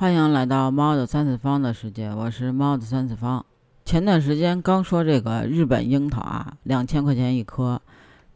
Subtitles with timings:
[0.00, 3.44] 欢迎来到猫的三次方的世界，我是猫的三次方。
[3.84, 7.82] 前段时间刚说这个日本樱桃啊，两千块钱一颗，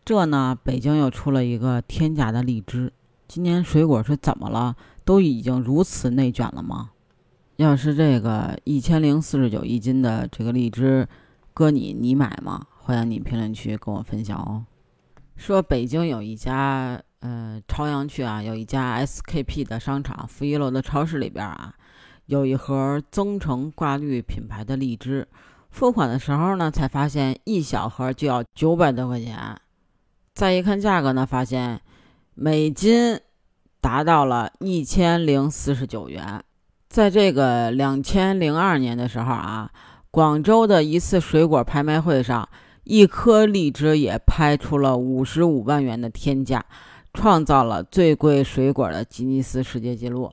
[0.05, 2.93] 这呢北京又出了一个天价的荔枝。
[3.27, 4.77] 今年水果是怎么了？
[5.07, 6.91] 都已经如此内卷了吗？
[7.57, 11.09] 要是这个一千零四十九一斤的这个荔枝，
[11.55, 12.67] 搁你你买吗？
[12.77, 14.67] 欢迎你评论区跟我分享哦。
[15.37, 17.01] 说北京有一家。
[17.25, 21.75] 呃，朝阳区啊，有一家 SKP 的商场，负一楼的超市里边啊，
[22.27, 25.27] 有一盒增城挂绿品牌的荔枝。
[25.71, 29.39] 付款的时候呢，才发现一小盒就要九百多块钱。
[30.35, 31.81] 再一看价格呢，发现
[32.35, 33.19] 每斤
[33.81, 36.45] 达到了一千零四十九元。
[36.91, 39.71] 在这个两千零二年的时候啊，
[40.11, 42.47] 广州的一次水果拍卖会上，
[42.83, 46.63] 一颗荔枝也拍出了五十五万元的天价。
[47.15, 50.31] 创造了最贵水果的吉尼斯世界纪录。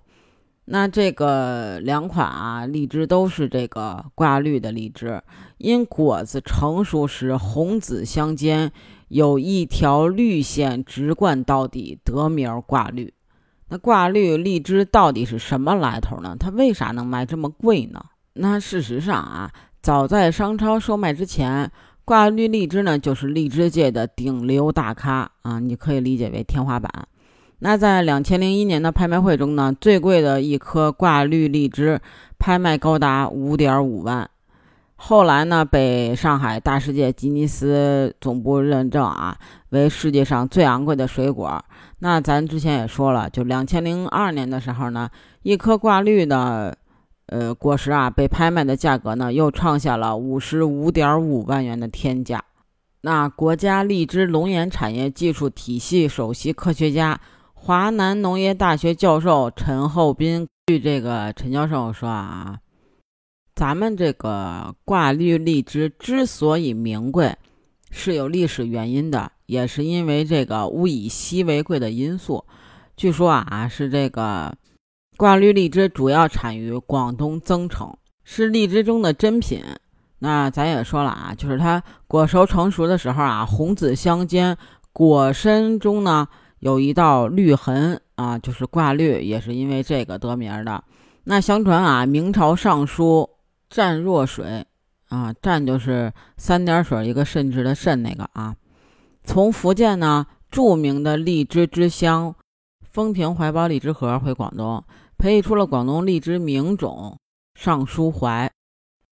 [0.66, 5.22] 那这个两款啊，荔枝都是这个挂绿的荔枝，
[5.58, 8.72] 因果子成熟时红紫相间，
[9.08, 13.14] 有一条绿线直贯到底，得名挂绿。
[13.70, 16.36] 那挂绿荔枝到底是什么来头呢？
[16.40, 18.04] 它为啥能卖这么贵呢？
[18.34, 19.52] 那事实上啊，
[19.82, 21.72] 早在商超售卖之前。
[22.12, 27.08] 挂绿荔枝呢，就是荔枝界的顶流大咖啊，你可以理解为天花板。
[27.60, 32.02] 那在两千零一年的拍卖会中呢，最贵的一颗挂绿荔枝
[32.38, 34.30] 拍卖高达五点五万。
[34.98, 39.38] 后来呢，被上海大世界吉尼斯总部认证啊，
[39.70, 41.64] 为世界上最昂贵的水果。
[42.00, 45.10] 那咱之前也说了，就两千零二年的时候呢，
[45.44, 46.78] 一颗挂绿的。
[47.32, 52.44] 呃，果实啊，被拍卖的价格呢，又创下了五十五点五万元的天价。
[53.00, 57.22] 那国家荔枝龙眼产业技术体系首席科学家、
[57.54, 62.60] 华南农业大学教授陈厚斌，据这个陈教授说啊，
[63.56, 67.38] 咱们这个挂绿荔枝之所以名贵，
[67.92, 72.44] 是有历史原因的，也是因为这个物以稀为贵的因素。
[72.98, 74.54] 据说啊，是这个。
[75.22, 79.62] 挂绿荔枝主要产于广东增城，是荔枝中的珍品。
[80.18, 84.58] 那咱也说了啊，就是它果熟成熟的时候啊，红紫相间，
[84.92, 86.28] 果身中呢
[86.58, 90.84] 有一道绿痕啊，就是挂绿，也是因为这个得名的。
[91.26, 93.30] 那相传啊，明朝尚书
[93.70, 94.66] 湛若水
[95.10, 98.56] 啊，湛就是三点水一个甚至的甚那个啊，
[99.24, 102.34] 从福建呢著名的荔枝之乡
[102.82, 104.84] 丰平怀抱荔枝核回广东。
[105.22, 107.16] 培育出了广东荔枝名种
[107.54, 108.50] 尚书槐，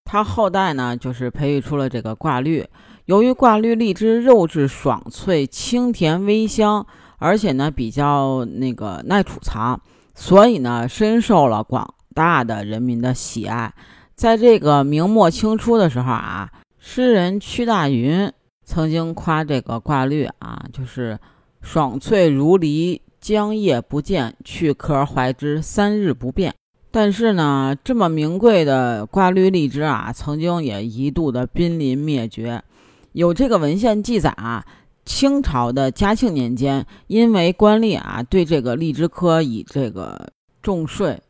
[0.04, 2.66] 他后代呢就是培育出了这个挂绿。
[3.06, 6.84] 由于挂绿荔枝肉质爽脆、清甜微香，
[7.20, 9.80] 而且呢比较那个耐储藏，
[10.16, 13.72] 所以呢深受了广大的人民的喜爱。
[14.16, 16.50] 在这个明末清初的时候啊，
[16.80, 18.32] 诗人屈大云
[18.66, 21.20] 曾经夸这个挂绿啊，就是
[21.62, 23.00] 爽脆如梨。
[23.22, 26.54] 浆叶不见，去壳怀之三日不变。
[26.92, 32.64] 但是呢，这么名贵的挂绿荔枝啊，曾经也一度的濒临灭绝。
[33.12, 34.66] 有这个文献记载啊，
[35.06, 40.32] 清朝的嘉庆年间，因为官吏啊对这个荔枝科以这个
[40.62, 41.22] 重税，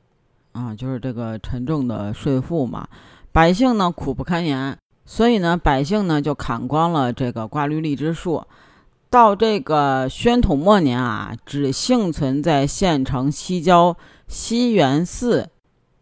[0.53, 2.87] 啊，就是这个沉重的税负嘛，
[3.31, 8.43] 百姓呢苦不堪言，所以呢，百姓呢就砍光了这个挂绿荔枝树。
[9.11, 13.97] 到这个宣统末年啊，只幸存在县城西郊
[14.27, 15.49] 西园寺，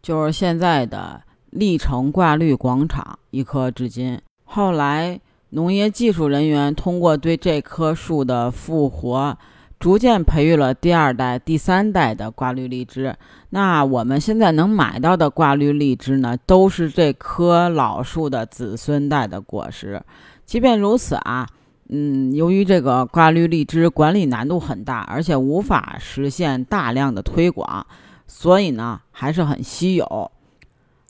[0.02, 4.20] 就是现在的历城挂绿广场一棵至今。
[4.44, 9.38] 后来农业技术人员通过对这棵树的复活，
[9.80, 13.16] 逐渐培育了第二代、第三代的挂绿荔枝。
[13.52, 20.04] 那我们现在能买到的挂绿荔枝呢，都是这棵老树的子孙代的果实。
[20.46, 21.48] 即便如此啊。
[21.90, 27.88] 嗯，由于这个挂绿荔枝管理难度很大，而且无法实现大量的推广，
[28.28, 30.32] 所以呢还是很稀有。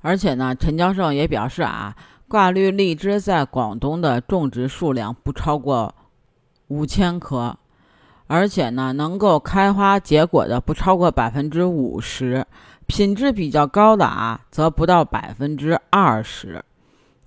[0.04, 1.96] 而且呢，陈教授也表示啊，
[2.28, 5.96] 挂绿荔枝在广东的种植数量不超过
[6.68, 7.58] 五千棵，
[8.28, 12.46] 而且呢能够开花结果的不超过百分之五十，
[12.86, 16.64] 品质比较高的啊则不到百分之二十。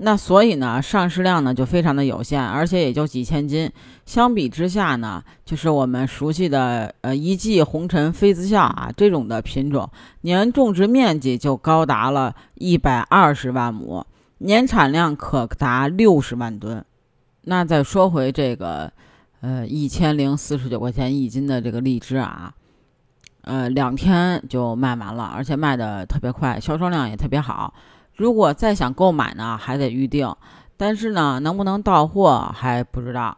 [0.03, 3.71] 那所以呢，上市量呢就非常的有限，而且也就几千斤。
[4.07, 9.91] 相比之下呢，就是我们熟悉的呃一骑红尘妃子笑啊这种的品种，
[10.23, 14.07] 年种植面积就高达了一百二十万亩，
[14.39, 16.83] 年产量可达六十万吨。
[17.43, 18.91] 那再说回这个，
[19.43, 22.55] 呃一千零四十九块钱一斤的这个荔枝啊，
[23.43, 27.75] 呃，两天就卖完了，而且卖的特别快，销售量也特别好。
[28.21, 30.31] 如果再想购买呢，还得预定，
[30.77, 33.35] 但是呢，能不能到货还不知道。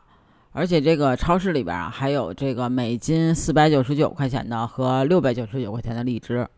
[0.50, 6.49] 而且这个超市里边啊，还有这个每斤四百九十九块钱的和六百九十九块钱的荔枝。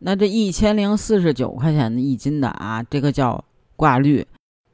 [0.00, 3.42] 那这一千零四十九块钱的一斤的啊，这个叫
[3.74, 4.26] 挂绿。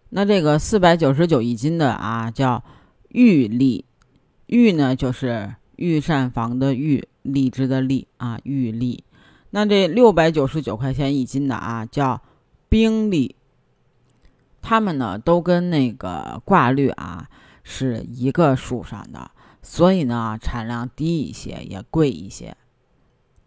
[0.09, 2.65] 那这个四百九十九一斤的啊，叫
[3.11, 3.85] 玉荔。
[4.47, 9.05] 玉呢，就是御膳房的玉，荔枝的荔啊，玉荔。
[9.51, 12.21] 那这六百九十九块钱一斤的啊，叫
[12.69, 13.37] 冰荔。
[14.61, 17.29] 它们呢，都跟那个挂绿啊。
[17.71, 19.31] 是一个树上的，
[19.61, 22.57] 所以呢产量低一些，也贵一些。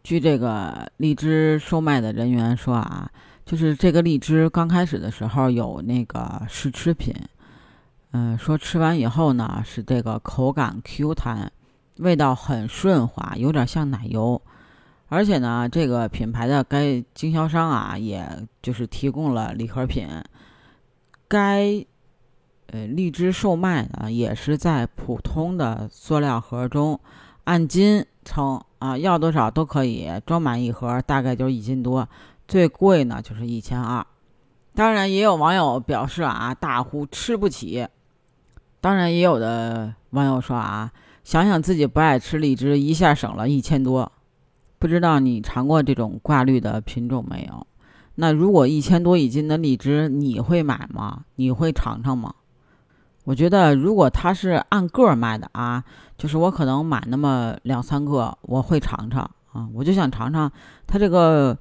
[0.04, 3.12] 据这个荔枝售卖的人员说啊，
[3.48, 7.16] 就是这个荔枝刚开始的时候有那个试吃品，
[8.12, 11.52] 嗯，说吃完以后呢是这个口感 Q 弹，
[11.98, 14.40] 味道很顺滑，有点像奶油。
[15.12, 18.26] 而且呢，这个品牌的该经销商啊，也
[18.62, 20.08] 就是提供了礼盒品，
[21.28, 21.86] 该。
[22.74, 26.98] 呃，荔枝售卖呢，也是在普通的塑料盒中，
[27.44, 32.08] 按斤称啊，要多少都可以装满一盒，大概就是一斤多，
[32.48, 34.08] 最贵呢就是一千二。
[34.74, 37.86] 当然，也有网友表示啊，大呼吃不起。
[38.80, 40.94] 当然，也有的网友说啊，
[41.26, 44.10] 想想自己不爱吃荔枝，一下省了一千多。
[44.82, 47.68] 不知道你尝过这种挂绿的品种没有？
[48.16, 51.24] 那如果一千多一斤的荔枝，你会买吗？
[51.36, 52.34] 你会尝尝吗？
[53.26, 55.84] 我觉得，如果它是按个儿卖的啊，
[56.18, 59.22] 就是我可能买那么两三个，我会尝尝
[59.54, 60.52] 啊，我就想尝尝
[60.88, 61.56] 它这个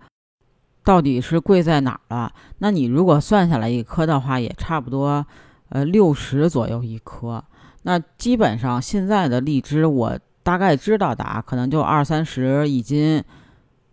[0.82, 2.32] 到底是贵在哪儿了。
[2.60, 5.26] 那你如果算下来一颗的话，也差不多
[5.68, 7.44] 呃六十左右一颗。
[7.82, 13.22] 那基本上现在的荔枝，我大概知道的啊，可能就二三十一斤，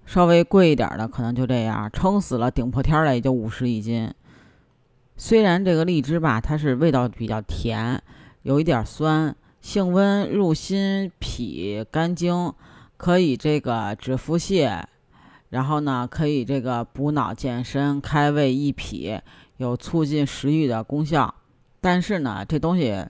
[0.06, 4.14] 稍微贵一点的可能就这样，撑死了顶破天了也就五十一斤。
[5.18, 8.02] 虽然这个荔枝吧，它是味道比较甜，
[8.44, 12.54] 有一点酸，性温，入心脾肝经，
[12.98, 14.84] 可以这个止腹泻，
[15.50, 19.20] 然后呢，可以这个补脑健身、开胃益脾，
[19.58, 21.34] 有促进食欲的功效。
[21.82, 23.06] 但是呢，这东西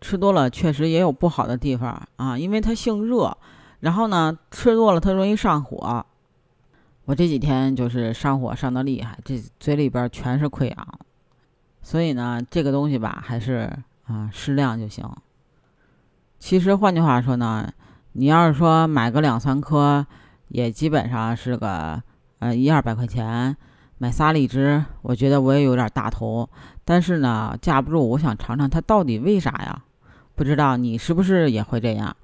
[0.00, 3.36] 吃多了确实也有不好的地方啊，因为它性热，
[3.80, 6.04] 然后呢，吃多了它容易上火。
[7.04, 10.98] 我这几天就是上火上的厉害，这嘴里边全是溃疡。
[11.82, 13.70] 所以呢，这个东西吧，还是
[14.04, 15.04] 啊适量就行。
[16.38, 17.70] 其实换句话说呢，
[18.12, 20.06] 你要是说买个两三颗，
[20.48, 22.02] 也基本上是个
[22.38, 23.56] 呃一二百块钱
[23.98, 26.48] 买仨荔枝，我觉得我也有点大头。
[26.84, 29.82] 但是呢，架不住我想尝尝它到底为啥呀？
[30.40, 32.16] 不知道你是不是也会这样？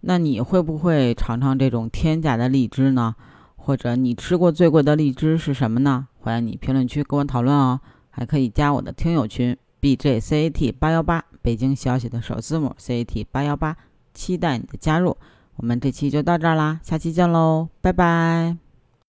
[0.00, 3.14] 那你会不会尝尝这种天价的荔枝呢？
[3.54, 6.08] 或者你吃过最贵的荔枝是什么呢？
[6.18, 7.78] 欢迎你评论区跟我讨论哦。
[8.10, 13.76] 还可以加我的听友群 b j c a t 八幺八，北京小写的首字母 c a t 八幺八，
[14.12, 15.16] 期待你的加入。
[15.54, 18.63] 我们这期就到这儿啦，下期见喽，拜拜。